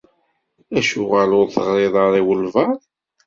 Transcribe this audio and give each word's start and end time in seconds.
Acuɣeṛ 0.79 1.29
ur 1.39 1.47
teɣṛiḍ 1.55 1.95
ara 2.05 2.19
i 2.21 2.23
walebɛaḍ? 2.27 2.79